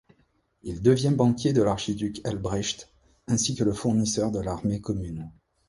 Il 0.63 0.81
devient 0.81 1.13
banquier 1.15 1.53
de 1.53 1.61
l'archiduc 1.61 2.21
Albrecht, 2.23 2.89
ainsi 3.27 3.53
que 3.53 3.63
le 3.63 3.71
fournisseur 3.71 4.31
de 4.31 4.39
l'Armée 4.39 4.81
commune. 4.81 5.29